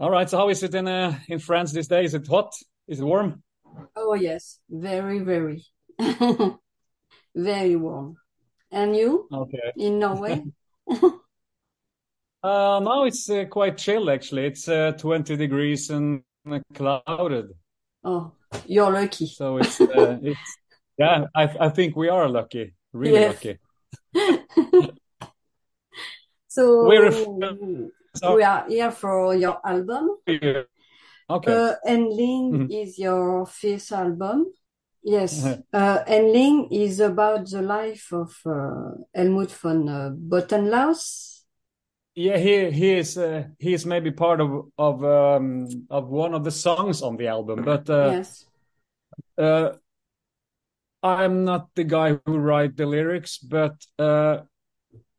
All 0.00 0.10
right. 0.10 0.28
So 0.28 0.38
how 0.38 0.48
is 0.48 0.62
it 0.62 0.74
in 0.74 0.88
uh, 0.88 1.18
in 1.28 1.38
France 1.38 1.72
these 1.72 1.86
days? 1.88 2.14
Is 2.14 2.22
it 2.22 2.26
hot? 2.26 2.54
Is 2.88 3.00
it 3.00 3.04
warm? 3.04 3.42
Oh, 3.94 4.14
yes, 4.14 4.58
very, 4.70 5.18
very, 5.20 5.64
very 7.34 7.76
warm. 7.76 8.16
And 8.70 8.96
you 8.96 9.28
Okay. 9.32 9.72
in 9.76 9.98
Norway? 9.98 10.44
Uh, 12.42 12.80
now 12.82 13.04
it's 13.04 13.28
uh, 13.28 13.44
quite 13.44 13.76
chill 13.76 14.10
actually. 14.10 14.46
It's 14.46 14.66
uh, 14.68 14.92
20 14.92 15.36
degrees 15.36 15.90
and 15.90 16.22
clouded. 16.74 17.50
Oh, 18.02 18.32
you're 18.66 18.90
lucky. 18.90 19.26
So 19.26 19.58
it's 19.58 19.80
uh, 19.80 20.16
it's 20.22 20.56
yeah, 20.98 21.26
I 21.34 21.44
I 21.60 21.68
think 21.68 21.96
we 21.96 22.08
are 22.08 22.28
lucky, 22.28 22.74
really 22.92 23.20
Yes. 23.20 23.44
lucky. 23.44 23.58
So 26.48 26.86
we're 26.86 27.12
So 28.14 28.36
we 28.36 28.42
are 28.42 28.66
here 28.68 28.90
for 28.90 29.34
your 29.34 29.60
album. 29.64 30.16
okay. 30.28 30.64
Uh, 31.30 31.74
Endling 31.86 32.52
Mhm. 32.52 32.70
is 32.70 32.98
your 32.98 33.46
fifth 33.46 33.92
album. 33.92 34.52
Yes. 35.02 35.44
Uh, 35.72 36.04
Endling 36.06 36.68
is 36.70 37.00
about 37.00 37.48
the 37.48 37.62
life 37.62 38.12
of 38.12 38.34
uh, 38.44 38.90
Helmut 39.14 39.50
von 39.52 39.88
uh, 39.88 40.10
Botnlaus. 40.12 41.44
Yeah, 42.14 42.36
he 42.38 42.70
he 42.70 42.98
is 42.98 43.16
uh, 43.16 43.44
he 43.58 43.72
is 43.72 43.86
maybe 43.86 44.10
part 44.10 44.40
of 44.40 44.50
of 44.76 45.04
um 45.04 45.86
of 45.88 46.08
one 46.10 46.34
of 46.34 46.44
the 46.44 46.50
songs 46.50 47.02
on 47.02 47.16
the 47.16 47.28
album, 47.28 47.62
but 47.64 47.88
uh 47.88 48.12
Yes. 48.12 48.46
uh 49.38 49.72
I'm 51.02 51.44
not 51.44 51.70
the 51.74 51.84
guy 51.84 52.18
who 52.26 52.36
write 52.36 52.76
the 52.76 52.84
lyrics, 52.86 53.38
but 53.38 53.76
uh 53.98 54.42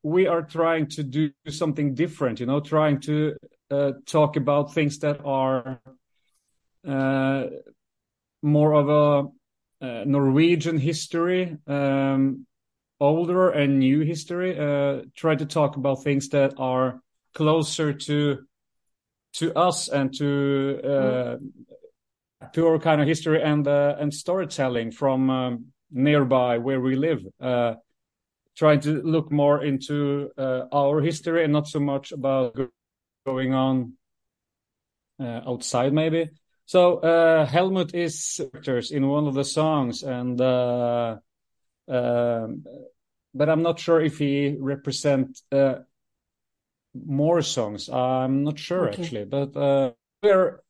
we 0.04 0.28
are 0.28 0.42
trying 0.42 0.88
to 0.88 1.04
do 1.04 1.32
something 1.48 1.94
different, 1.94 2.40
you 2.40 2.46
know, 2.46 2.60
trying 2.60 3.00
to 3.02 3.36
uh 3.70 3.94
talk 4.06 4.36
about 4.36 4.74
things 4.74 5.00
that 5.00 5.24
are 5.26 5.80
uh 6.88 7.46
more 8.42 8.74
of 8.74 8.90
a 8.90 9.86
uh, 9.86 10.04
Norwegian 10.06 10.78
history, 10.78 11.58
um 11.68 12.46
older 13.00 13.50
and 13.50 13.80
new 13.80 14.02
history, 14.02 14.58
uh 14.58 15.02
try 15.16 15.36
to 15.36 15.46
talk 15.46 15.76
about 15.76 16.04
things 16.04 16.30
that 16.30 16.54
are 16.58 17.02
closer 17.34 17.94
to 17.94 18.40
to 19.34 19.54
us 19.54 19.88
and 19.88 20.14
to 20.18 20.82
uh 20.84 21.38
to 22.54 22.68
our 22.68 22.80
kind 22.80 23.02
of 23.02 23.08
history 23.08 23.42
and 23.42 23.68
uh, 23.68 23.96
and 24.00 24.14
storytelling 24.14 24.92
from 24.92 25.30
um, 25.30 25.66
nearby 25.92 26.58
where 26.58 26.82
we 26.82 26.96
live. 26.96 27.22
Trying 28.58 28.82
to 28.82 29.02
look 29.02 29.32
more 29.32 29.64
into 29.64 30.32
uh, 30.38 30.66
our 30.72 31.02
history 31.02 31.44
and 31.44 31.54
not 31.54 31.68
so 31.68 31.80
much 31.80 32.12
about 32.12 32.58
going 33.26 33.54
on 33.54 33.94
uh, 35.20 35.42
outside, 35.48 35.94
maybe. 35.94 36.30
So 36.66 36.98
uh, 36.98 37.46
Helmut 37.46 37.94
is 37.96 38.40
in 38.92 39.08
one 39.08 39.28
of 39.28 39.34
the 39.34 39.44
songs, 39.44 40.04
and 40.04 40.40
uh, 40.40 41.18
um, 41.88 42.64
but 43.34 43.50
I'm 43.50 43.62
not 43.62 43.80
sure 43.80 44.02
if 44.02 44.18
he 44.18 44.56
represent 44.60 45.40
uh, 45.52 45.80
more 46.94 47.42
songs. 47.42 47.90
I'm 47.90 48.44
not 48.44 48.60
sure 48.60 48.90
Okay. 48.90 49.04
actually, 49.04 49.26
but 49.26 49.56
uh, 49.56 49.92
we're 50.24 50.62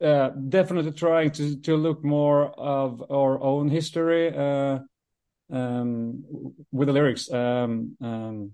uh, 0.00 0.28
definitely 0.30 0.92
trying 0.92 1.30
to 1.32 1.56
to 1.60 1.76
look 1.76 2.04
more 2.04 2.46
of 2.58 3.10
our 3.10 3.40
own 3.40 3.68
history 3.68 4.34
uh, 4.34 4.80
um, 5.50 6.24
with 6.72 6.88
the 6.88 6.92
lyrics. 6.92 7.30
Um, 7.30 7.96
um, 8.00 8.52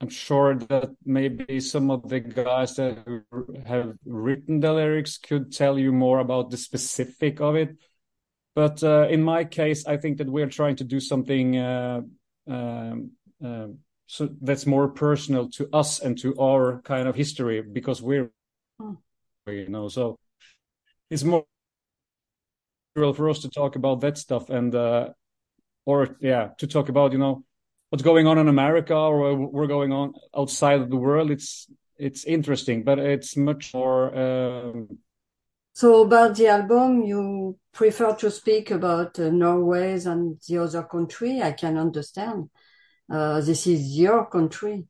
I'm 0.00 0.08
sure 0.08 0.54
that 0.54 0.90
maybe 1.04 1.60
some 1.60 1.90
of 1.90 2.08
the 2.08 2.20
guys 2.20 2.76
that 2.76 3.04
have 3.66 3.92
written 4.06 4.60
the 4.60 4.72
lyrics 4.72 5.18
could 5.18 5.52
tell 5.52 5.78
you 5.78 5.92
more 5.92 6.20
about 6.20 6.50
the 6.50 6.56
specific 6.56 7.40
of 7.40 7.54
it. 7.54 7.76
But 8.54 8.82
uh, 8.82 9.08
in 9.10 9.22
my 9.22 9.44
case, 9.44 9.86
I 9.86 9.98
think 9.98 10.18
that 10.18 10.28
we're 10.28 10.48
trying 10.48 10.76
to 10.76 10.84
do 10.84 11.00
something 11.00 11.58
uh, 11.58 12.00
um, 12.46 13.12
um, 13.42 13.78
so 14.06 14.28
that's 14.40 14.66
more 14.66 14.88
personal 14.88 15.48
to 15.50 15.68
us 15.72 16.00
and 16.00 16.18
to 16.18 16.36
our 16.40 16.82
kind 16.82 17.06
of 17.06 17.14
history 17.14 17.62
because 17.62 18.02
we're, 18.02 18.30
Hmm. 18.80 18.94
you 19.46 19.68
know, 19.68 19.88
so 19.88 20.18
it's 21.10 21.22
more 21.22 21.46
for 22.96 23.30
us 23.30 23.42
to 23.42 23.48
talk 23.48 23.76
about 23.76 24.00
that 24.00 24.18
stuff 24.18 24.50
and 24.50 24.74
uh, 24.74 25.10
or 25.86 26.16
yeah, 26.20 26.50
to 26.58 26.66
talk 26.66 26.88
about 26.88 27.12
you 27.12 27.18
know 27.18 27.44
what's 27.90 28.02
going 28.04 28.26
on 28.26 28.38
in 28.38 28.48
America 28.48 28.94
or 28.94 29.36
we're 29.36 29.66
going 29.66 29.92
on 29.92 30.14
outside 30.36 30.80
of 30.80 30.90
the 30.90 30.96
world. 30.96 31.30
It's 31.30 31.68
it's 31.98 32.24
interesting, 32.24 32.84
but 32.84 32.98
it's 32.98 33.36
much 33.36 33.74
more. 33.74 34.14
Um, 34.16 34.98
So 35.72 36.02
about 36.02 36.36
the 36.36 36.46
album, 36.48 37.02
you 37.02 37.58
prefer 37.72 38.14
to 38.16 38.30
speak 38.30 38.70
about 38.70 39.18
uh, 39.18 39.30
Norway 39.30 39.98
and 40.04 40.40
the 40.48 40.58
other 40.58 40.82
country. 40.84 41.42
I 41.42 41.52
can 41.52 41.76
understand. 41.78 42.50
Uh, 43.10 43.40
this 43.40 43.66
is 43.66 43.98
your 43.98 44.26
country. 44.26 44.86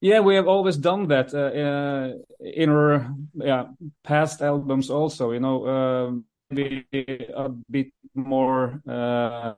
yeah, 0.00 0.20
we 0.20 0.34
have 0.36 0.46
always 0.48 0.76
done 0.76 1.08
that 1.08 1.32
uh, 1.34 1.38
uh, 1.38 2.12
in 2.40 2.70
our 2.70 3.14
yeah 3.34 3.64
past 4.02 4.42
albums 4.42 4.90
also. 4.90 5.32
You 5.32 5.40
know, 5.40 5.66
um, 5.66 6.24
maybe 6.50 6.86
a 7.34 7.48
bit 7.70 7.92
more 8.14 8.80
uh, 8.86 9.54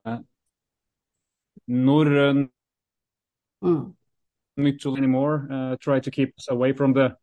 northern 1.67 2.51
Mm. 3.63 3.95
mythology 4.57 4.99
anymore. 4.99 5.49
Uh, 5.51 5.77
try 5.81 6.01
to 6.01 6.11
keep 6.11 6.35
us 6.39 6.49
away 6.51 6.73
from 6.73 6.93
the 6.93 7.17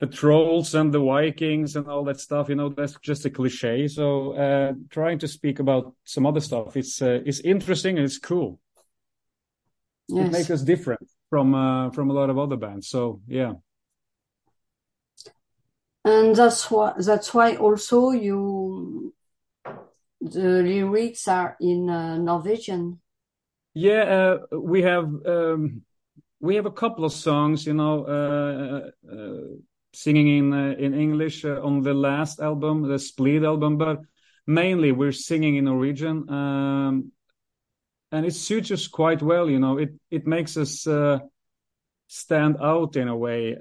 the 0.00 0.06
trolls 0.08 0.74
and 0.74 0.92
the 0.92 0.98
Vikings 0.98 1.76
and 1.76 1.86
all 1.86 2.02
that 2.04 2.18
stuff. 2.18 2.48
You 2.48 2.56
know, 2.56 2.68
that's 2.70 2.96
just 3.02 3.24
a 3.24 3.30
cliche. 3.30 3.86
So 3.86 4.32
uh, 4.32 4.72
trying 4.90 5.20
to 5.20 5.28
speak 5.28 5.60
about 5.60 5.94
some 6.04 6.26
other 6.26 6.40
stuff. 6.40 6.76
It's 6.76 7.00
uh, 7.00 7.20
it's 7.24 7.40
interesting 7.40 7.98
and 7.98 8.04
it's 8.04 8.18
cool. 8.18 8.58
It 10.08 10.32
makes 10.32 10.50
us 10.50 10.62
different 10.62 11.08
from 11.30 11.54
uh, 11.54 11.90
from 11.90 12.10
a 12.10 12.12
lot 12.12 12.30
of 12.30 12.38
other 12.38 12.56
bands. 12.56 12.88
So 12.88 13.20
yeah, 13.28 13.54
And 16.04 16.34
that's 16.34 16.68
why 16.70 16.94
that's 16.98 17.32
why 17.32 17.56
also 17.56 18.10
you 18.10 19.14
the 20.20 20.62
lyrics 20.62 21.28
are 21.28 21.56
in 21.60 21.88
uh, 21.88 22.16
Norwegian. 22.16 23.01
Yeah. 23.74 24.02
Uh, 24.52 24.58
we 24.58 24.82
have 24.82 25.04
um, 25.26 25.82
we 26.40 26.56
have 26.56 26.66
a 26.66 26.70
couple 26.70 27.04
of 27.04 27.12
songs. 27.12 27.66
You 27.66 27.74
know, 27.74 28.04
uh, 28.04 28.90
uh, 29.10 29.56
singing 29.94 30.28
in 30.38 30.52
uh, 30.52 30.74
in 30.78 30.94
English 30.94 31.44
uh, 31.44 31.60
on 31.62 31.82
the 31.82 31.94
last 31.94 32.40
album, 32.40 32.88
the 32.88 32.98
Splid 32.98 33.44
album, 33.44 33.78
but 33.78 34.00
mainly 34.46 34.92
we're 34.92 35.12
singing 35.12 35.56
in 35.56 35.64
Norwegian. 35.64 36.28
Um, 36.28 37.12
and 38.10 38.26
it 38.26 38.34
suits 38.34 38.70
us 38.70 38.88
quite 38.88 39.22
well. 39.22 39.48
You 39.48 39.58
know, 39.58 39.78
it 39.78 39.90
it 40.10 40.26
makes 40.26 40.56
us 40.56 40.86
uh, 40.86 41.20
stand 42.08 42.56
out 42.60 42.96
in 42.96 43.08
a 43.08 43.16
way. 43.16 43.56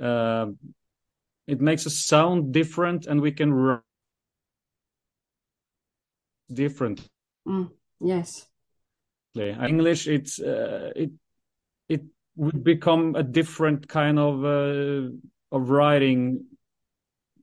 It 1.47 1.59
makes 1.59 1.85
us 1.87 1.95
sound 1.95 2.53
different, 2.53 3.07
and 3.07 3.19
we 3.19 3.31
can 3.31 3.53
run 3.53 3.81
differently. 6.53 7.07
Mm. 7.47 7.71
Yes. 7.99 8.50
English, 9.35 10.07
it's 10.07 10.39
uh, 10.39 10.91
it 10.95 11.11
it 11.87 12.01
would 12.35 12.63
become 12.63 13.15
a 13.15 13.23
different 13.23 13.87
kind 13.87 14.19
of 14.19 14.43
uh, 14.43 15.09
of 15.51 15.69
writing 15.69 16.45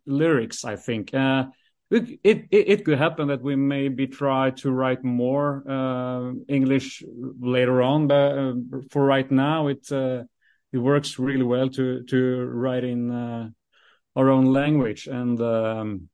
lyrics. 0.07 0.65
I 0.65 0.77
think 0.77 1.15
uh, 1.15 1.47
it, 1.91 2.21
it 2.23 2.47
it 2.51 2.69
it 2.69 2.85
could 2.85 2.99
happen 2.99 3.29
that 3.29 3.43
we 3.43 3.57
maybe 3.57 4.07
try 4.07 4.51
to 4.51 4.71
write 4.71 5.05
more 5.05 5.65
uh, 5.69 6.33
English 6.49 7.03
later 7.41 7.83
on, 7.83 8.07
but 8.07 8.39
uh, 8.39 8.53
for 8.91 9.05
right 9.05 9.31
now, 9.31 9.69
it 9.69 9.91
uh, 9.91 10.25
it 10.73 10.79
works 10.79 11.19
really 11.19 11.45
well 11.45 11.69
to 11.71 12.03
to 12.05 12.45
write 12.45 12.85
in 12.85 13.11
uh, 13.11 13.49
our 14.17 14.29
own 14.31 14.53
language 14.53 15.07
and. 15.07 15.41
Um, 15.41 16.09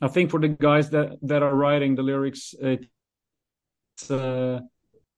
I 0.00 0.06
think 0.06 0.30
for 0.30 0.38
the 0.38 0.46
guys 0.46 0.90
that 0.90 1.18
that 1.22 1.42
are 1.42 1.52
writing 1.52 1.96
the 1.96 2.04
lyrics, 2.04 2.54
it's 2.60 2.86
uh, 4.10 4.60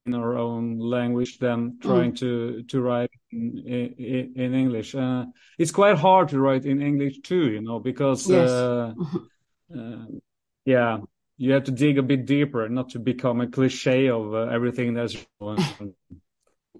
in 0.06 0.14
our 0.14 0.36
own 0.38 0.78
language 0.78 1.38
than 1.38 1.78
trying 1.80 2.12
Mm. 2.12 2.18
to 2.18 2.62
to 2.70 2.80
write 2.80 3.10
in 3.32 3.58
in, 3.66 4.32
in 4.36 4.54
English. 4.54 4.94
Uh, 4.94 5.24
it's 5.58 5.72
quite 5.72 5.96
hard 5.98 6.28
to 6.30 6.38
write 6.40 6.64
in 6.64 6.80
English 6.82 7.20
too, 7.22 7.44
you 7.54 7.60
know, 7.60 7.78
because 7.80 8.28
Yes. 8.28 8.50
uh, 8.50 8.94
uh, 9.76 10.04
yeah, 10.64 10.98
you 11.36 11.52
have 11.52 11.64
to 11.64 11.72
dig 11.72 11.98
a 11.98 12.02
bit 12.02 12.26
deeper, 12.26 12.68
not 12.68 12.88
to 12.90 12.98
become 12.98 13.40
a 13.40 13.48
cliche 13.48 14.08
of 14.08 14.32
uh, 14.34 14.48
everything 14.56 14.94
that's. 14.94 15.16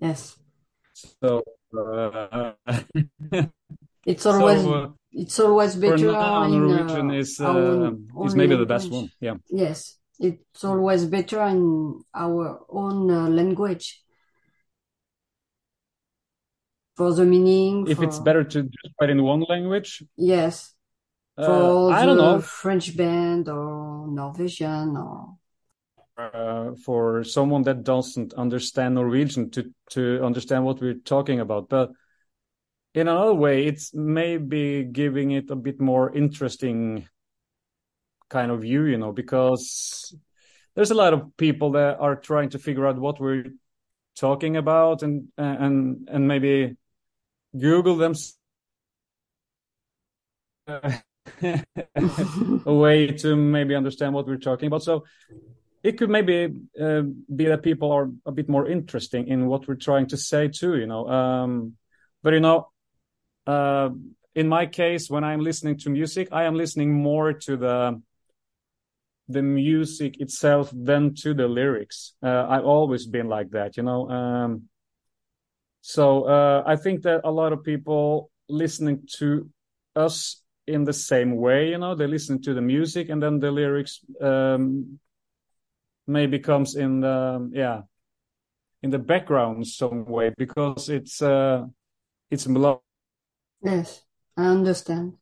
Yes. 0.01 0.39
So, 1.21 1.43
uh, 1.77 2.53
It's 4.07 4.25
always 4.25 4.63
so 4.63 4.95
it's 5.13 5.39
always 5.39 5.75
for 5.75 5.81
better 5.81 6.13
now, 6.13 6.45
in 6.45 6.51
Norwegian 6.53 7.11
is 7.13 7.39
uh, 7.41 7.93
is 8.25 8.35
maybe 8.35 8.57
the 8.57 8.65
best 8.65 8.91
one. 8.91 9.11
Yeah. 9.21 9.37
Yes. 9.51 10.00
It's 10.21 10.63
always 10.65 11.07
better 11.07 11.43
in 11.47 12.05
our 12.15 12.61
own 12.69 13.11
uh, 13.11 13.29
language. 13.29 14.03
for 17.01 17.15
the 17.15 17.25
meaning. 17.25 17.87
If 17.89 17.97
for... 17.97 18.05
it's 18.05 18.19
better 18.19 18.45
to 18.45 18.63
just 18.63 18.95
write 19.01 19.09
in 19.09 19.23
one 19.23 19.43
language. 19.49 20.03
Yes. 20.19 20.75
Uh, 21.39 21.47
For 21.47 21.93
I 21.95 22.01
the 22.01 22.07
don't 22.07 22.19
know. 22.19 22.41
French 22.43 22.95
band 22.95 23.49
or 23.49 24.07
Norwegian 24.07 24.97
or 24.97 25.41
Uh, 26.21 26.77
for 26.85 27.25
someone 27.25 27.65
that 27.65 27.81
doesn't 27.83 28.31
understand 28.45 28.91
Norwegian 28.95 29.49
to 29.55 29.61
to 29.95 30.01
understand 30.29 30.61
what 30.67 30.77
we're 30.83 31.03
talking 31.15 31.41
about, 31.41 31.73
but 31.77 31.89
in 32.93 33.09
another 33.09 33.39
way, 33.45 33.57
it's 33.71 33.87
maybe 33.95 34.85
giving 34.85 35.33
it 35.39 35.49
a 35.51 35.57
bit 35.57 35.81
more 35.81 36.07
interesting 36.13 37.09
kind 38.31 38.51
of 38.51 38.63
view, 38.63 38.85
you 38.85 38.97
know, 38.97 39.13
because 39.13 40.15
there's 40.75 40.91
a 40.91 40.95
lot 40.95 41.13
of 41.13 41.37
people 41.37 41.73
that 41.73 41.99
are 41.99 42.17
trying 42.17 42.51
to 42.51 42.59
figure 42.59 42.87
out 42.87 42.99
what 42.99 43.21
we're 43.21 43.45
talking 44.17 44.57
about 44.57 45.03
and 45.03 45.29
and 45.37 46.09
and 46.11 46.27
maybe 46.27 46.77
Google 47.59 47.97
them 47.97 48.15
a 52.67 52.75
way 52.75 53.09
to 53.09 53.37
maybe 53.37 53.75
understand 53.75 54.15
what 54.15 54.27
we're 54.27 54.37
talking 54.37 54.69
about. 54.69 54.83
So 54.83 55.05
it 55.83 55.99
could 55.99 56.11
maybe 56.11 56.55
uh, 56.81 57.03
be 57.35 57.47
that 57.47 57.63
people 57.63 57.91
are 57.93 58.11
a 58.27 58.33
bit 58.33 58.49
more 58.49 58.69
interesting 58.69 59.29
in 59.29 59.47
what 59.47 59.67
we're 59.67 59.75
trying 59.75 60.07
to 60.09 60.17
say 60.17 60.49
too, 60.49 60.77
you 60.77 60.87
know. 60.87 61.09
Um, 61.09 61.75
but 62.23 62.35
you 62.35 62.41
know, 62.41 62.71
uh, 63.47 63.91
in 64.35 64.49
my 64.49 64.67
case, 64.67 65.11
when 65.11 65.25
I'm 65.25 65.41
listening 65.41 65.79
to 65.79 65.91
music, 65.91 66.29
I 66.31 66.45
am 66.45 66.55
listening 66.55 66.93
more 66.93 67.33
to 67.33 67.57
the 67.57 68.01
the 69.33 69.43
music 69.43 70.21
itself 70.21 70.71
than 70.75 71.15
to 71.15 71.35
the 71.35 71.49
lyrics. 71.49 72.15
Uh, 72.23 72.47
I've 72.49 72.65
always 72.65 73.07
been 73.07 73.29
like 73.29 73.51
that, 73.51 73.77
you 73.77 73.83
know. 73.83 74.09
Um, 74.09 74.69
so 75.81 76.25
uh, 76.25 76.63
I 76.67 76.77
think 76.77 77.03
that 77.03 77.23
a 77.25 77.31
lot 77.31 77.53
of 77.53 77.65
people 77.65 78.31
listening 78.49 79.07
to 79.19 79.49
us 79.97 80.43
in 80.67 80.85
the 80.85 80.93
same 80.93 81.37
way, 81.37 81.71
you 81.71 81.79
know, 81.79 81.95
they 81.95 82.07
listen 82.07 82.41
to 82.43 82.55
the 82.55 82.61
music 82.61 83.09
and 83.09 83.23
then 83.23 83.41
the 83.41 83.51
lyrics 83.51 84.01
um, 84.21 84.99
maybe 86.07 86.39
comes 86.39 86.75
in 86.75 87.01
the 87.01 87.51
yeah 87.53 87.83
in 88.83 88.91
the 88.91 88.99
background 88.99 89.67
some 89.67 90.05
way 90.05 90.33
because 90.37 90.89
it's 90.89 91.23
uh 91.23 91.65
it's 92.31 92.47
melodic. 92.47 92.83
yes, 93.63 94.03
I 94.37 94.47
understand. 94.47 95.15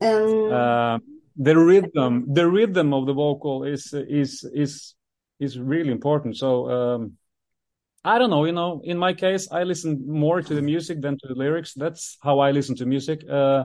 And 0.00 0.52
Uh, 0.52 0.98
the 1.36 1.56
rhythm 1.56 2.26
the 2.32 2.48
rhythm 2.48 2.92
of 2.92 3.06
the 3.06 3.12
vocal 3.12 3.64
is 3.64 3.92
is 3.92 4.44
is 4.52 4.94
is 5.38 5.58
really 5.58 5.90
important. 5.90 6.36
So 6.36 6.70
um 6.70 7.12
i 8.02 8.18
don't 8.18 8.30
know 8.30 8.46
you 8.46 8.52
know 8.52 8.80
in 8.82 8.96
my 8.96 9.12
case 9.12 9.46
i 9.52 9.62
listen 9.62 10.06
more 10.08 10.40
to 10.40 10.54
the 10.54 10.62
music 10.62 11.00
than 11.00 11.18
to 11.18 11.28
the 11.28 11.34
lyrics. 11.34 11.74
That's 11.74 12.18
how 12.22 12.40
i 12.40 12.50
listen 12.50 12.76
to 12.76 12.86
music. 12.86 13.24
Uh 13.28 13.64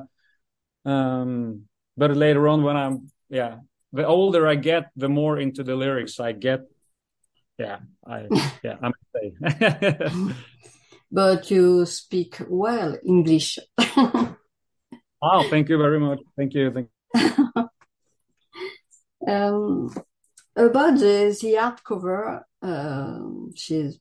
um 0.85 1.63
but 1.97 2.15
later 2.15 2.47
on 2.47 2.63
when 2.63 2.77
i'm 2.77 3.11
yeah 3.29 3.57
the 3.93 4.05
older 4.05 4.47
i 4.47 4.55
get 4.55 4.91
the 4.95 5.09
more 5.09 5.39
into 5.39 5.63
the 5.63 5.75
lyrics 5.75 6.19
i 6.19 6.31
get. 6.31 6.61
Yeah 7.57 7.79
i 8.05 8.27
yeah 8.63 8.77
i'm 8.81 8.93
say. 9.13 10.33
But 11.11 11.49
you 11.49 11.85
speak 11.85 12.41
well 12.49 12.97
English. 13.05 13.57
oh 13.77 14.35
thank 15.49 15.69
you 15.69 15.77
very 15.77 15.99
much. 15.99 16.19
Thank 16.35 16.53
you 16.53 16.71
thank 16.71 16.89
um, 19.27 19.93
about 20.55 20.99
the, 20.99 21.37
the 21.41 21.77
cover, 21.83 22.45
uh, 22.61 23.19
she's 23.55 23.99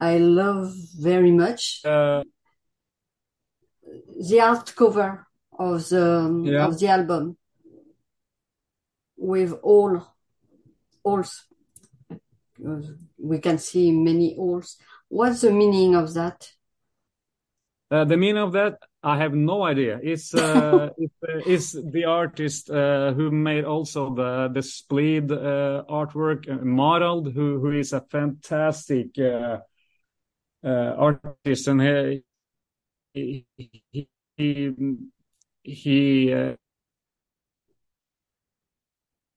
I 0.00 0.18
love 0.18 0.72
very 0.98 1.32
much 1.32 1.80
uh 1.84 2.22
the 3.84 4.38
hardcover 4.38 5.24
of 5.58 5.88
the 5.88 6.42
Yeah. 6.44 6.66
of 6.66 6.78
the 6.78 6.88
album 6.88 7.36
with 9.16 9.52
all 9.62 10.06
holes. 11.04 11.46
We 13.18 13.38
can 13.40 13.58
see 13.58 13.90
many 13.92 14.36
holes. 14.36 14.76
What's 15.08 15.40
the 15.40 15.50
meaning 15.50 15.94
of 15.94 16.14
that? 16.14 16.52
Uh, 17.90 18.04
the 18.04 18.16
meaning 18.16 18.42
of 18.42 18.52
that, 18.52 18.78
I 19.02 19.16
have 19.18 19.32
no 19.32 19.62
idea. 19.62 20.00
It's 20.02 20.34
uh, 20.34 20.90
it's, 20.98 21.14
uh, 21.22 21.40
it's 21.46 21.72
the 21.72 22.04
artist 22.04 22.70
uh, 22.70 23.12
who 23.12 23.30
made 23.30 23.64
also 23.64 24.14
the 24.14 24.48
the 24.52 24.62
Splid 24.62 25.30
uh, 25.30 25.84
artwork, 25.88 26.48
uh, 26.48 26.58
Marald, 26.64 27.32
who 27.32 27.60
who 27.60 27.70
is 27.70 27.92
a 27.92 28.00
fantastic 28.00 29.18
uh, 29.18 29.58
uh, 30.64 30.94
artist, 30.98 31.68
and 31.68 31.80
he 31.80 32.24
he 33.14 33.46
he, 34.36 34.74
he 35.62 36.32
uh, 36.32 36.54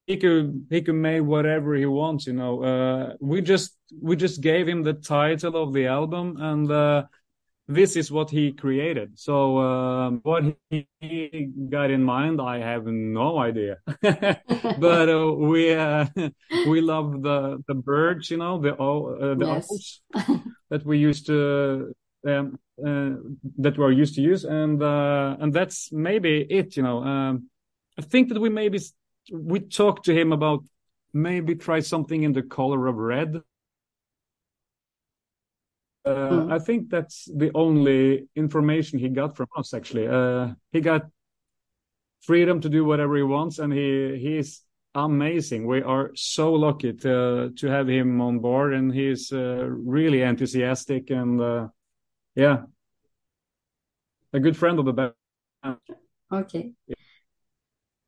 he 0.07 0.17
could 0.17 0.67
he 0.69 0.81
could 0.81 0.95
make 0.95 1.23
whatever 1.23 1.75
he 1.75 1.85
wants, 1.85 2.27
you 2.27 2.33
know. 2.33 2.63
Uh, 2.63 3.13
we 3.19 3.41
just 3.41 3.77
we 4.01 4.15
just 4.15 4.41
gave 4.41 4.67
him 4.67 4.83
the 4.83 4.93
title 4.93 5.55
of 5.61 5.73
the 5.73 5.87
album, 5.87 6.37
and 6.39 6.71
uh, 6.71 7.03
this 7.73 7.95
is 7.95 8.11
what 8.11 8.29
he 8.29 8.51
created. 8.53 9.19
So 9.19 9.57
um, 9.59 10.19
what 10.23 10.43
he, 10.69 10.87
he 10.99 11.49
got 11.69 11.91
in 11.91 12.03
mind, 12.03 12.41
I 12.41 12.59
have 12.59 12.85
no 12.85 13.37
idea. 13.39 13.77
but 14.75 15.09
uh, 15.09 15.31
we 15.33 15.73
uh, 15.73 16.05
we 16.63 16.81
love 16.81 17.21
the 17.21 17.63
the 17.67 17.75
birds, 17.75 18.29
you 18.31 18.37
know, 18.37 18.59
the 18.61 18.73
uh, 18.75 19.35
the 19.35 19.45
Yes. 19.45 19.67
owls 19.69 20.01
that 20.69 20.85
we 20.85 20.97
used 20.97 21.25
to 21.27 21.93
um, 22.27 22.59
uh, 22.85 23.11
that 23.57 23.77
we're 23.77 23.91
used 23.91 24.15
to 24.15 24.21
use, 24.21 24.43
and 24.45 24.81
uh, 24.81 25.37
and 25.39 25.53
that's 25.53 25.91
maybe 25.91 26.45
it, 26.49 26.77
you 26.77 26.83
know. 26.83 27.03
Um, 27.03 27.49
I 27.97 28.01
think 28.03 28.29
that 28.29 28.39
we 28.39 28.49
maybe 28.49 28.79
we 29.31 29.59
talked 29.59 30.05
to 30.05 30.13
him 30.13 30.31
about 30.31 30.63
maybe 31.13 31.55
try 31.55 31.79
something 31.79 32.23
in 32.23 32.33
the 32.33 32.41
color 32.43 32.87
of 32.87 32.95
red. 32.95 33.41
Uh, 36.03 36.31
Mm. 36.31 36.51
I 36.51 36.59
think 36.59 36.89
that's 36.89 37.25
the 37.25 37.51
only 37.53 38.27
information 38.35 38.99
he 38.99 39.09
got 39.09 39.35
from 39.35 39.47
us. 39.55 39.73
Actually, 39.73 40.07
uh, 40.07 40.53
he 40.71 40.81
got 40.81 41.05
freedom 42.21 42.61
to 42.61 42.69
do 42.69 42.85
whatever 42.85 43.15
he 43.17 43.23
wants, 43.23 43.59
and 43.59 43.71
he 43.71 44.17
he's 44.17 44.63
amazing. 44.95 45.67
We 45.67 45.81
are 45.83 46.11
so 46.15 46.53
lucky 46.53 46.93
to 46.93 47.51
to 47.55 47.67
have 47.67 47.87
him 47.87 48.19
on 48.21 48.39
board, 48.39 48.73
and 48.73 48.93
he's 48.93 49.31
uh, 49.31 49.67
really 49.69 50.21
enthusiastic 50.21 51.11
and 51.11 51.39
uh, 51.41 51.67
yeah, 52.35 52.63
a 54.33 54.39
good 54.39 54.57
friend 54.57 54.79
of 54.79 54.85
the 54.85 54.93
band. 54.93 55.13
Okay. 56.31 56.73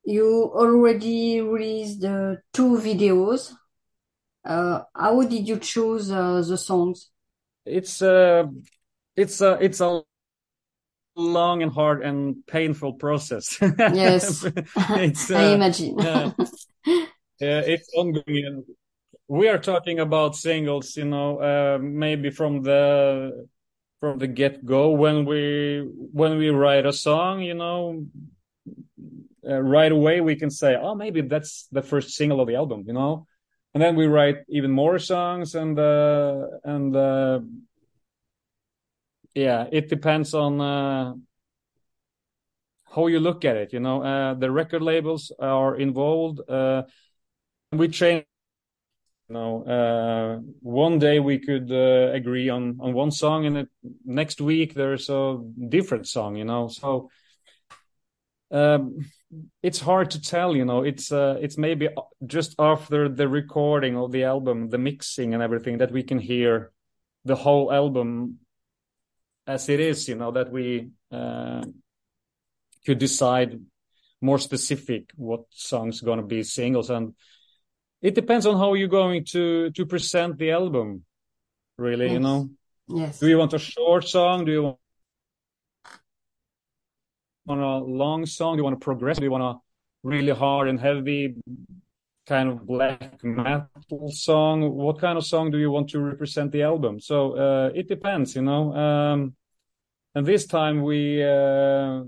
You 0.04 0.50
already 0.54 1.40
released 1.40 2.04
uh, 2.04 2.36
two 2.52 2.76
videos. 2.76 3.52
Uh, 4.44 4.82
how 4.94 5.22
did 5.22 5.48
you 5.48 5.58
choose 5.58 6.10
uh, 6.10 6.42
the 6.42 6.58
songs? 6.58 7.10
It's 7.66 8.02
a 8.02 8.50
it's 9.16 9.40
a 9.40 9.58
it's 9.60 9.80
a 9.80 10.02
long 11.16 11.62
and 11.62 11.72
hard 11.72 12.02
and 12.02 12.46
painful 12.46 12.94
process. 12.94 13.58
Yes, 13.78 14.44
it's 14.44 15.30
I 15.34 15.52
uh, 15.52 15.54
imagine. 15.54 15.98
yeah. 15.98 16.32
Yeah, 17.40 17.60
it's 17.66 17.88
ongoing. 17.96 18.64
We 19.28 19.48
are 19.48 19.58
talking 19.58 20.00
about 20.00 20.36
singles, 20.36 20.96
you 20.96 21.06
know, 21.06 21.38
uh, 21.38 21.78
maybe 21.80 22.30
from 22.30 22.62
the 22.62 23.48
from 24.00 24.18
the 24.18 24.26
get 24.26 24.64
go 24.64 24.90
when 24.90 25.24
we 25.24 25.88
when 26.12 26.36
we 26.36 26.50
write 26.50 26.84
a 26.84 26.92
song, 26.92 27.40
you 27.40 27.54
know, 27.54 28.04
uh, 29.48 29.60
right 29.60 29.92
away 29.92 30.20
we 30.20 30.36
can 30.36 30.50
say, 30.50 30.76
oh, 30.76 30.94
maybe 30.94 31.22
that's 31.22 31.66
the 31.72 31.82
first 31.82 32.10
single 32.10 32.40
of 32.40 32.48
the 32.48 32.56
album, 32.56 32.84
you 32.86 32.92
know, 32.92 33.26
and 33.74 33.82
then 33.82 33.96
we 33.96 34.06
write 34.06 34.38
even 34.48 34.70
more 34.70 34.98
songs, 34.98 35.54
and 35.54 35.78
uh, 35.78 36.46
and 36.64 36.94
uh, 36.94 37.40
yeah, 39.34 39.66
it 39.72 39.88
depends 39.88 40.32
on 40.32 40.60
uh, 40.60 41.14
how 42.94 43.08
you 43.08 43.18
look 43.20 43.44
at 43.44 43.56
it, 43.56 43.72
you 43.72 43.80
know. 43.80 44.02
Uh, 44.02 44.34
the 44.34 44.50
record 44.50 44.82
labels 44.82 45.32
are 45.40 45.76
involved. 45.76 46.40
Uh, 46.48 46.84
we 47.72 47.88
change 47.88 48.24
you 49.28 49.34
know 49.34 49.62
uh 49.64 50.38
one 50.60 50.98
day 50.98 51.18
we 51.18 51.38
could 51.38 51.70
agree 51.70 52.48
on 52.50 52.76
on 52.80 52.92
one 52.92 53.10
song 53.10 53.46
and 53.46 53.66
next 54.04 54.40
week 54.40 54.74
there's 54.74 55.08
a 55.08 55.38
different 55.68 56.06
song 56.06 56.36
you 56.36 56.44
know 56.44 56.68
so 56.68 57.08
um 58.50 58.98
it's 59.62 59.80
hard 59.80 60.10
to 60.10 60.20
tell 60.20 60.56
you 60.56 60.64
know 60.64 60.82
it's 60.82 61.12
uh 61.12 61.36
it's 61.40 61.56
maybe 61.56 61.88
just 62.26 62.54
after 62.58 63.08
the 63.08 63.28
recording 63.28 63.96
of 63.96 64.12
the 64.12 64.24
album 64.24 64.68
the 64.68 64.78
mixing 64.78 65.34
and 65.34 65.42
everything 65.42 65.78
that 65.78 65.92
we 65.92 66.02
can 66.02 66.18
hear 66.18 66.72
the 67.24 67.36
whole 67.36 67.72
album 67.72 68.38
as 69.46 69.68
it 69.68 69.80
is 69.80 70.08
you 70.08 70.14
know 70.14 70.30
that 70.30 70.50
we 70.50 70.90
uh 71.12 71.62
could 72.86 72.98
decide 72.98 73.60
more 74.20 74.38
specific 74.38 75.10
what 75.16 75.44
songs 75.50 76.00
going 76.00 76.20
to 76.20 76.26
be 76.26 76.42
singles 76.42 76.90
and 76.90 77.14
it 78.02 78.14
depends 78.14 78.46
on 78.46 78.56
how 78.56 78.74
you're 78.74 78.88
going 78.88 79.24
to 79.24 79.70
to 79.70 79.86
present 79.86 80.38
the 80.38 80.50
album 80.50 81.04
really 81.78 82.12
you 82.12 82.20
know 82.20 82.48
Yes. 82.88 83.18
Do 83.18 83.28
you 83.28 83.38
want 83.38 83.54
a 83.54 83.58
short 83.58 84.06
song? 84.06 84.44
Do 84.44 84.52
you 84.52 84.78
want 87.46 87.60
a 87.60 87.78
long 87.78 88.26
song? 88.26 88.56
Do 88.56 88.60
you 88.60 88.64
want 88.64 88.80
to 88.80 88.84
progress? 88.84 89.18
Do 89.18 89.24
you 89.24 89.30
want 89.30 89.44
a 89.44 89.54
really 90.02 90.32
hard 90.32 90.68
and 90.68 90.78
heavy 90.78 91.36
kind 92.26 92.48
of 92.48 92.66
black 92.66 93.22
metal 93.22 94.10
song? 94.10 94.74
What 94.74 94.98
kind 94.98 95.18
of 95.18 95.24
song 95.24 95.50
do 95.50 95.58
you 95.58 95.70
want 95.70 95.90
to 95.90 96.00
represent 96.00 96.52
the 96.52 96.62
album? 96.62 97.00
So 97.00 97.36
uh, 97.36 97.70
it 97.74 97.88
depends, 97.88 98.34
you 98.36 98.42
know. 98.42 98.74
Um, 98.74 99.34
and 100.14 100.26
this 100.26 100.46
time 100.46 100.82
we 100.82 101.22
uh, 101.22 102.02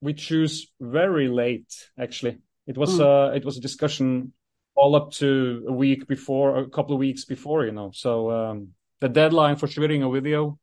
we 0.00 0.14
choose 0.14 0.70
very 0.80 1.28
late. 1.28 1.72
Actually, 1.98 2.38
it 2.66 2.78
was 2.78 2.98
mm. 2.98 3.00
uh, 3.00 3.34
it 3.34 3.44
was 3.44 3.58
a 3.58 3.60
discussion 3.60 4.32
all 4.74 4.94
up 4.96 5.10
to 5.12 5.64
a 5.68 5.72
week 5.72 6.06
before, 6.06 6.58
a 6.58 6.68
couple 6.68 6.94
of 6.94 7.00
weeks 7.00 7.24
before, 7.24 7.66
you 7.66 7.72
know. 7.72 7.90
So 7.92 8.30
um, 8.30 8.68
the 9.00 9.08
deadline 9.08 9.56
for 9.56 9.66
shooting 9.66 10.02
a 10.02 10.10
video. 10.10 10.58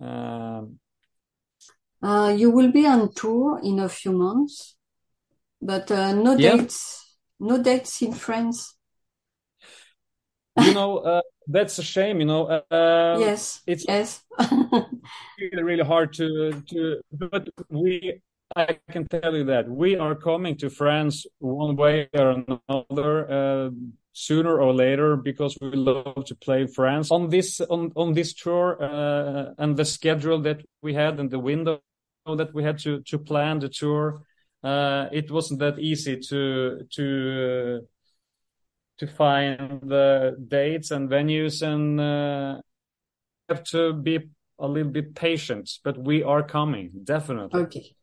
Um, 0.00 0.78
uh, 2.02 2.34
you 2.36 2.50
will 2.50 2.72
be 2.72 2.86
on 2.86 3.12
tour 3.12 3.60
in 3.62 3.78
a 3.78 3.88
few 3.88 4.12
months, 4.12 4.76
but 5.60 5.90
uh, 5.90 6.12
no 6.14 6.36
yeah. 6.36 6.56
dates, 6.56 7.16
no 7.38 7.62
dates 7.62 8.00
in 8.02 8.12
France. 8.12 8.76
you 10.60 10.74
know, 10.74 10.98
uh, 10.98 11.22
that's 11.46 11.78
a 11.78 11.82
shame. 11.82 12.20
You 12.20 12.26
know, 12.26 12.46
uh, 12.46 13.16
yes, 13.18 13.60
it's 13.66 13.84
yes, 13.86 14.22
really, 14.50 15.62
really 15.62 15.84
hard 15.84 16.12
to 16.14 16.62
to. 16.68 17.00
But 17.12 17.48
we 17.68 18.20
I 18.56 18.78
can 18.90 19.06
tell 19.06 19.36
you 19.36 19.44
that 19.44 19.68
we 19.68 19.96
are 19.96 20.14
coming 20.14 20.56
to 20.56 20.70
France 20.70 21.26
one 21.38 21.76
way 21.76 22.08
or 22.14 22.42
another 22.68 23.30
uh, 23.30 23.70
sooner 24.12 24.60
or 24.60 24.72
later 24.74 25.16
because 25.16 25.56
we 25.60 25.70
love 25.70 26.24
to 26.26 26.34
play 26.34 26.66
France 26.66 27.10
on 27.10 27.28
this 27.28 27.60
on 27.60 27.92
on 27.94 28.14
this 28.14 28.34
tour 28.34 28.82
uh, 28.82 29.54
and 29.58 29.76
the 29.76 29.84
schedule 29.84 30.40
that 30.40 30.64
we 30.82 30.94
had 30.94 31.20
and 31.20 31.30
the 31.30 31.38
window 31.38 31.80
that 32.26 32.54
we 32.54 32.62
had 32.62 32.78
to 32.78 33.00
to 33.02 33.18
plan 33.18 33.58
the 33.58 33.68
tour. 33.68 34.22
Uh, 34.62 35.08
it 35.12 35.30
wasn't 35.30 35.60
that 35.60 35.78
easy 35.78 36.16
to 36.16 36.86
to 36.90 37.80
uh, 37.80 37.86
to 38.98 39.06
find 39.06 39.80
the 39.82 40.36
dates 40.48 40.90
and 40.90 41.08
venues 41.08 41.62
and 41.62 42.00
uh, 42.00 42.60
have 43.48 43.64
to 43.64 43.94
be 43.94 44.18
a 44.58 44.68
little 44.68 44.92
bit 44.92 45.14
patient. 45.14 45.70
But 45.82 45.98
we 45.98 46.22
are 46.22 46.42
coming 46.42 46.90
definitely. 47.04 47.62
Okay. 47.62 47.94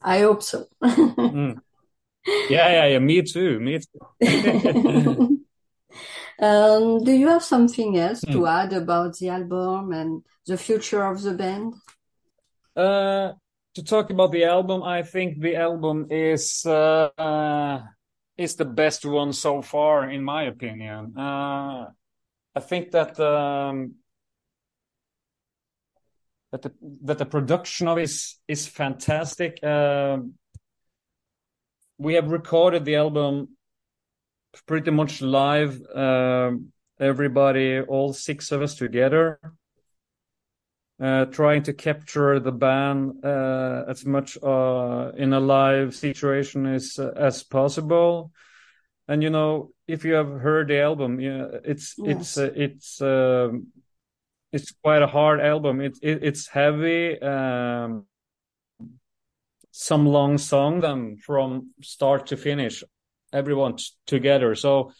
I 0.00 0.20
hope 0.20 0.42
so. 0.42 0.66
mm. 0.82 1.56
Yeah, 2.26 2.68
yeah, 2.68 2.86
yeah. 2.86 2.98
Me 2.98 3.22
too. 3.22 3.60
Me 3.60 3.78
too. 3.78 4.00
um, 6.40 7.04
do 7.04 7.12
you 7.12 7.28
have 7.28 7.42
something 7.42 7.96
else 7.98 8.24
mm. 8.24 8.32
to 8.32 8.46
add 8.46 8.72
about 8.72 9.16
the 9.18 9.28
album 9.28 9.92
and 9.92 10.22
the 10.46 10.56
future 10.56 11.04
of 11.04 11.22
the 11.22 11.32
band? 11.32 11.74
Uh, 12.76 13.32
to 13.76 13.84
talk 13.84 14.08
about 14.08 14.32
the 14.32 14.44
album, 14.44 14.82
I 14.82 15.02
think 15.02 15.38
the 15.38 15.56
album 15.56 16.06
is 16.10 16.64
uh, 16.64 17.10
uh, 17.18 17.82
is 18.38 18.56
the 18.56 18.64
best 18.64 19.04
one 19.04 19.34
so 19.34 19.60
far, 19.60 20.08
in 20.10 20.24
my 20.24 20.44
opinion. 20.44 21.12
Uh, 21.16 21.90
I 22.54 22.60
think 22.60 22.92
that 22.92 23.20
um, 23.20 23.96
that 26.52 26.62
the 26.62 26.72
that 27.02 27.18
the 27.18 27.26
production 27.26 27.86
of 27.86 27.98
is 27.98 28.38
is 28.48 28.66
fantastic. 28.66 29.62
Uh, 29.62 30.20
we 31.98 32.14
have 32.14 32.30
recorded 32.30 32.86
the 32.86 32.96
album 32.96 33.56
pretty 34.66 34.90
much 34.90 35.20
live. 35.20 35.82
Uh, 35.94 36.52
everybody, 36.98 37.80
all 37.80 38.14
six 38.14 38.52
of 38.52 38.62
us 38.62 38.74
together, 38.74 39.38
uh, 41.00 41.26
trying 41.26 41.62
to 41.64 41.72
capture 41.72 42.40
the 42.40 42.52
band 42.52 43.24
uh, 43.24 43.84
as 43.88 44.06
much 44.06 44.38
uh, 44.42 45.12
in 45.16 45.32
a 45.32 45.40
live 45.40 45.94
situation 45.94 46.66
as 46.66 46.98
as 46.98 47.42
possible. 47.42 48.32
And 49.08 49.22
you 49.22 49.30
know, 49.30 49.70
if 49.86 50.04
you 50.04 50.14
have 50.14 50.28
heard 50.40 50.68
the 50.68 50.80
album, 50.80 51.20
yeah, 51.20 51.46
it's 51.64 51.94
yes. 51.98 52.16
it's 52.16 52.38
uh, 52.38 52.50
it's 52.56 53.00
um, 53.02 53.68
it's 54.52 54.72
quite 54.82 55.02
a 55.02 55.06
hard 55.06 55.40
album. 55.40 55.80
It, 55.80 55.98
it 56.02 56.24
it's 56.24 56.48
heavy. 56.48 57.20
Um, 57.20 58.06
some 59.70 60.06
long 60.06 60.38
song 60.38 60.80
them 60.80 61.18
from 61.18 61.72
start 61.82 62.28
to 62.28 62.36
finish, 62.38 62.82
everyone 63.34 63.76
t- 63.76 63.84
together. 64.06 64.54
So 64.54 64.92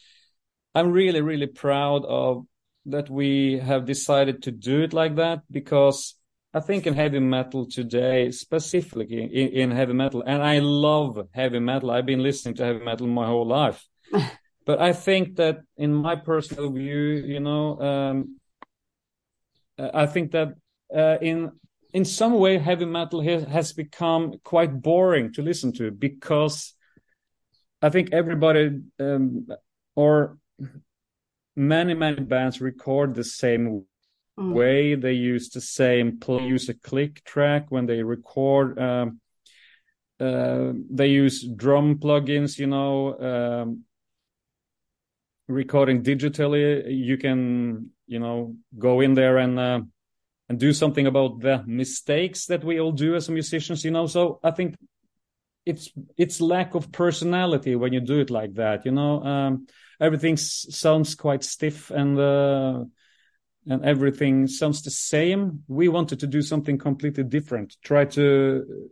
I'm 0.75 0.93
really 0.93 1.23
really 1.23 1.47
proud 1.47 2.05
of 2.05 2.45
that 2.87 3.11
we 3.11 3.59
have 3.59 3.85
decided 3.85 4.43
to 4.45 4.51
do 4.51 4.83
it 4.83 4.93
like 4.93 5.17
that 5.17 5.43
because 5.51 6.15
I 6.55 6.61
think 6.61 6.87
in 6.87 6.95
heavy 6.95 7.19
metal 7.19 7.67
today, 7.67 8.31
specifically 8.31 9.07
in, 9.13 9.49
in 9.49 9.71
heavy 9.71 9.93
metal, 9.93 10.23
and 10.27 10.43
I 10.43 10.61
love 10.61 11.29
heavy 11.33 11.59
metal. 11.59 11.91
I've 11.91 12.07
been 12.07 12.23
listening 12.23 12.55
to 12.57 12.65
heavy 12.65 12.85
metal 12.85 13.07
my 13.07 13.27
whole 13.27 13.47
life. 13.47 13.87
but 14.67 14.81
I 14.81 14.93
think 14.93 15.37
that 15.37 15.61
in 15.77 15.93
my 15.93 16.17
personal 16.17 16.71
view, 16.71 17.23
you 17.27 17.41
know, 17.41 17.81
um, 17.81 18.41
I 19.79 20.07
think 20.07 20.33
that 20.33 20.55
uh, 20.95 21.19
in 21.21 21.53
in 21.93 22.05
some 22.05 22.35
way 22.35 22.59
heavy 22.59 22.85
metal 22.85 23.21
has 23.21 23.73
become 23.73 24.35
quite 24.45 24.83
boring 24.83 25.33
to 25.33 25.43
listen 25.43 25.73
to 25.73 25.91
because 25.91 26.75
I 27.81 27.91
think 27.91 28.13
everybody 28.13 28.81
um, 28.99 29.47
or 29.95 30.39
many 31.57 31.95
many 31.95 32.21
bands 32.21 32.61
record 32.61 33.15
the 33.15 33.25
same 33.25 33.85
mm. 34.39 34.53
way. 34.53 34.95
They 34.95 35.15
use 35.15 35.51
the 35.51 35.61
same 35.61 36.19
play, 36.19 36.47
use 36.47 36.69
a 36.69 36.75
click 36.75 37.25
track 37.25 37.67
when 37.71 37.87
they 37.87 38.03
record. 38.03 38.79
Um, 38.79 39.21
uh, 40.19 40.73
they 40.91 41.09
use 41.09 41.43
drum 41.43 41.97
plugins, 41.97 42.59
you 42.59 42.67
know. 42.67 43.19
Um, 43.19 43.85
recording 45.49 46.03
digitally, 46.03 46.85
you 46.89 47.17
can 47.17 47.91
you 48.07 48.19
know 48.19 48.57
go 48.79 49.01
in 49.01 49.15
there 49.15 49.39
and 49.39 49.59
uh, 49.59 49.81
and 50.49 50.59
do 50.59 50.73
something 50.73 51.07
about 51.07 51.41
the 51.41 51.63
mistakes 51.67 52.47
that 52.47 52.65
we 52.65 52.81
all 52.81 52.93
do 52.93 53.15
as 53.15 53.29
musicians 53.29 53.85
you 53.85 53.91
know 53.91 54.07
so 54.07 54.39
i 54.43 54.51
think 54.51 54.75
it's 55.65 55.91
it's 56.17 56.41
lack 56.41 56.75
of 56.75 56.93
personality 56.93 57.75
when 57.75 57.93
you 57.93 58.01
do 58.01 58.21
it 58.21 58.31
like 58.31 58.55
that 58.55 58.85
you 58.85 58.93
know 58.93 59.23
um, 59.23 59.67
everything 60.01 60.37
sounds 60.37 61.15
quite 61.15 61.45
stiff 61.45 61.91
and 61.91 62.19
uh, 62.19 62.85
and 63.69 63.85
everything 63.85 64.47
sounds 64.47 64.83
the 64.83 64.91
same. 64.91 65.65
We 65.67 65.89
wanted 65.89 66.21
to 66.21 66.27
do 66.27 66.43
something 66.43 66.79
completely 66.79 67.25
different. 67.25 67.77
Try 67.83 68.05
to 68.07 68.91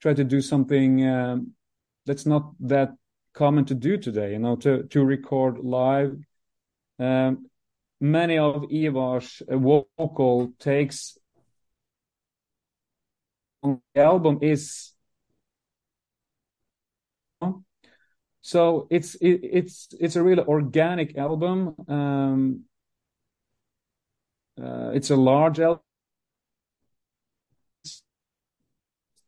try 0.00 0.14
to 0.14 0.24
do 0.24 0.40
something 0.40 1.06
um, 1.08 1.52
that's 2.06 2.26
not 2.26 2.52
that 2.60 2.90
common 3.32 3.64
to 3.64 3.74
do 3.74 3.96
today 3.96 4.32
you 4.32 4.38
know 4.38 4.56
to 4.56 4.84
to 4.84 5.04
record 5.04 5.58
live. 5.58 6.16
Um, 6.98 7.46
many 8.00 8.38
of 8.38 8.64
Ivar's 8.70 9.42
vocal 9.48 10.52
takes 10.58 11.18
on 13.62 13.80
the 13.94 14.02
album 14.02 14.38
is 14.42 14.93
so 18.44 18.86
it's 18.90 19.14
it, 19.16 19.40
it's 19.42 19.88
it's 19.98 20.16
a 20.16 20.22
really 20.22 20.44
organic 20.44 21.16
album 21.16 21.74
um 21.88 22.60
uh, 24.62 24.90
it's 24.94 25.10
a 25.10 25.16
large 25.16 25.58
album 25.58 25.82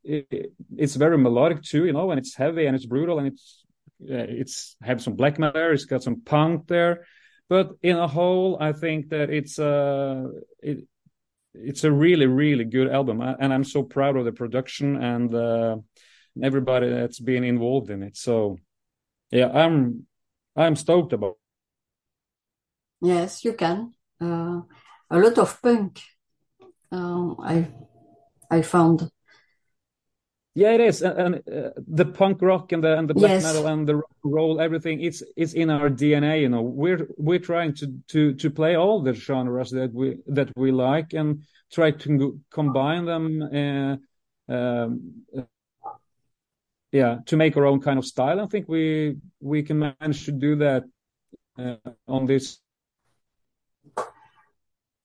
it, 0.05 0.53
it's 0.77 0.95
very 0.97 1.19
melodic 1.19 1.63
too 1.63 1.87
you 1.87 1.93
know 1.93 2.11
and 2.11 2.19
it's 2.19 2.35
heavy 2.37 2.67
and 2.67 2.77
it's 2.77 2.87
brutal 2.87 3.19
and 3.19 3.29
it's 3.29 3.65
uh, 4.03 4.29
it's 4.43 4.77
have 4.83 5.01
some 5.03 5.15
black 5.15 5.39
matter 5.39 5.73
it's 5.73 5.87
got 5.87 6.03
some 6.03 6.21
punk 6.21 6.67
there 6.67 7.07
but 7.49 7.73
in 7.83 7.97
a 7.97 8.09
whole, 8.09 8.57
I 8.61 8.73
think 8.73 9.11
that 9.11 9.31
it's 9.31 9.59
a 9.59 10.29
it, 10.63 10.87
it's 11.55 11.85
a 11.85 11.93
really 11.93 12.27
really 12.27 12.65
good 12.65 12.89
album, 12.89 13.21
and 13.21 13.53
I'm 13.53 13.65
so 13.65 13.83
proud 13.83 14.17
of 14.17 14.25
the 14.25 14.33
production 14.33 14.97
and 14.97 15.35
uh, 15.35 15.77
everybody 16.43 16.91
that's 16.91 17.21
been 17.21 17.45
involved 17.45 17.91
in 17.91 18.03
it. 18.03 18.17
So 18.17 18.59
yeah, 19.31 19.51
I'm 19.53 20.07
I'm 20.55 20.77
stoked 20.77 21.13
about. 21.13 21.37
Yes, 23.01 23.45
you 23.45 23.53
can. 23.53 23.93
Uh, 24.21 24.63
a 25.11 25.19
lot 25.19 25.39
of 25.39 25.61
punk. 25.63 26.01
Uh, 26.91 27.35
I 27.41 27.69
I 28.51 28.63
found 28.63 29.11
yeah, 30.57 30.73
it 30.73 30.81
is, 30.81 31.03
and, 31.03 31.19
and 31.19 31.35
uh, 31.37 31.71
the 31.87 32.07
punk 32.07 32.41
rock 32.41 32.73
and 32.73 32.83
the 32.83 32.97
and 32.97 33.11
the 33.11 33.13
black 33.13 33.29
yes. 33.29 33.43
metal 33.43 33.67
and 33.67 33.87
the 33.87 33.97
rock 33.97 34.17
roll, 34.25 34.59
everything 34.59 35.03
it's 35.03 35.23
it's 35.37 35.53
in 35.53 35.69
our 35.69 35.91
DNA. 35.91 36.41
You 36.41 36.49
know, 36.49 36.63
we're 36.63 37.07
we're 37.19 37.39
trying 37.39 37.75
to 37.75 37.93
to 38.09 38.33
to 38.33 38.51
play 38.51 38.75
all 38.75 39.03
the 39.03 39.13
genres 39.13 39.71
that 39.73 39.93
we 39.93 40.17
that 40.29 40.51
we 40.57 40.73
like 40.73 41.13
and 41.13 41.43
try 41.71 41.91
to 41.91 42.41
combine 42.51 43.05
them. 43.05 43.43
Uh, 43.43 43.97
um, 44.51 45.25
yeah, 46.97 47.19
to 47.27 47.37
make 47.37 47.57
our 47.57 47.67
own 47.67 47.81
kind 47.81 47.99
of 47.99 48.05
style. 48.05 48.41
I 48.41 48.47
think 48.47 48.69
we 48.69 49.17
we 49.41 49.63
can 49.63 49.79
manage 49.79 50.25
to 50.25 50.33
do 50.33 50.57
that 50.57 50.83
uh, 51.59 51.91
on 52.07 52.27
this 52.27 52.61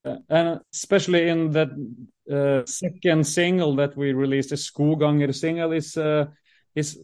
and 0.03 0.61
especially 0.73 1.29
in 1.29 1.51
that 1.51 1.69
uh, 2.31 2.65
second 2.65 3.25
single 3.25 3.75
that 3.75 3.95
we 3.95 4.13
released, 4.13 4.49
the 4.49 4.55
Skoggangr 4.55 5.33
single, 5.33 5.71
is 5.71 5.97
uh, 5.97 6.25
is 6.75 6.99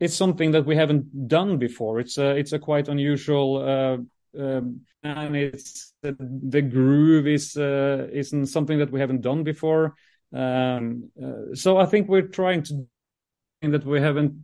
it's 0.00 0.14
something 0.14 0.52
that 0.52 0.66
we 0.66 0.76
haven't 0.76 1.28
done 1.28 1.58
before. 1.58 2.00
It's 2.00 2.18
a 2.18 2.36
it's 2.36 2.52
a 2.52 2.58
quite 2.58 2.88
unusual, 2.88 3.58
uh, 3.58 4.42
um, 4.42 4.80
and 5.02 5.36
it's 5.36 5.94
the 6.02 6.62
groove 6.62 7.26
is 7.26 7.56
uh, 7.56 8.08
isn't 8.12 8.46
something 8.46 8.78
that 8.78 8.90
we 8.90 9.00
haven't 9.00 9.20
done 9.20 9.44
before. 9.44 9.94
Um, 10.32 11.10
uh, 11.22 11.54
so 11.54 11.76
I 11.76 11.86
think 11.86 12.08
we're 12.08 12.22
trying 12.22 12.62
to 12.64 12.86
that 13.70 13.84
we 13.84 14.00
haven't 14.00 14.34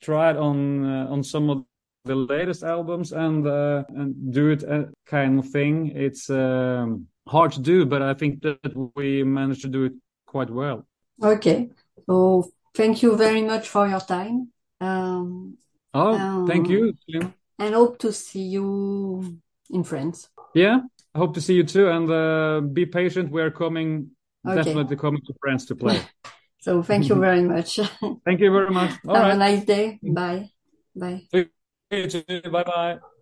tried 0.00 0.36
on 0.36 0.84
uh, 0.84 1.06
on 1.10 1.22
some 1.22 1.50
of 1.50 1.64
the 2.04 2.14
latest 2.14 2.62
albums 2.62 3.12
and 3.12 3.46
uh, 3.46 3.84
and 3.88 4.32
do 4.32 4.50
it 4.50 4.64
uh, 4.64 4.84
kind 5.06 5.38
of 5.38 5.48
thing. 5.48 5.92
It's 5.94 6.30
um, 6.30 7.06
hard 7.26 7.52
to 7.52 7.60
do, 7.60 7.84
but 7.84 8.02
I 8.02 8.14
think 8.14 8.42
that 8.42 8.92
we 8.96 9.22
managed 9.22 9.62
to 9.62 9.68
do 9.68 9.84
it 9.84 9.92
quite 10.26 10.50
well. 10.50 10.86
Okay, 11.22 11.70
so 12.06 12.50
thank 12.74 13.02
you 13.02 13.16
very 13.16 13.42
much 13.42 13.68
for 13.68 13.86
your 13.86 14.00
time. 14.00 14.48
Um, 14.80 15.58
oh, 15.92 16.16
um, 16.16 16.46
thank 16.46 16.68
you, 16.68 16.94
and 17.58 17.74
hope 17.74 17.98
to 17.98 18.12
see 18.12 18.42
you 18.42 19.40
in 19.70 19.84
France. 19.84 20.28
Yeah, 20.54 20.80
I 21.14 21.18
hope 21.18 21.34
to 21.34 21.40
see 21.40 21.54
you 21.54 21.64
too, 21.64 21.88
and 21.88 22.10
uh, 22.10 22.60
be 22.60 22.86
patient. 22.86 23.30
We 23.30 23.42
are 23.42 23.50
coming, 23.50 24.10
okay. 24.46 24.56
definitely 24.56 24.96
coming 24.96 25.20
to 25.26 25.34
France 25.40 25.66
to 25.66 25.74
play. 25.74 26.00
so 26.60 26.82
thank 26.82 27.08
you 27.08 27.16
very 27.16 27.42
much. 27.42 27.76
thank 28.24 28.40
you 28.40 28.50
very 28.52 28.70
much. 28.70 28.92
All 29.08 29.16
Have 29.16 29.24
right. 29.24 29.34
a 29.34 29.38
nice 29.38 29.64
day. 29.64 29.98
Mm. 30.04 30.14
Bye. 30.14 30.50
Bye. 30.94 31.22
Bye 31.90 32.64
bye. 32.64 32.98